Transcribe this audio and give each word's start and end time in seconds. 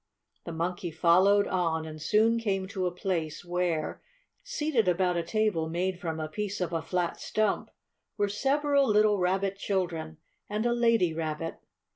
The 0.45 0.51
Monkey 0.51 0.89
followed 0.89 1.45
on, 1.47 1.85
and 1.85 2.01
soon 2.01 2.39
came 2.39 2.67
to 2.69 2.87
a 2.87 2.91
place 2.91 3.45
where, 3.45 4.01
seated 4.43 4.87
about 4.87 5.15
a 5.15 5.21
table 5.21 5.69
made 5.69 5.99
from 5.99 6.19
a 6.19 6.27
piece 6.27 6.59
of 6.59 6.73
a 6.73 6.81
flat 6.81 7.19
stump, 7.19 7.69
were 8.17 8.27
several 8.27 8.87
little 8.89 9.19
Rabbit 9.19 9.57
children 9.57 10.17
and 10.49 10.65
a 10.65 10.73
lady 10.73 11.13
Rabbit. 11.13 11.59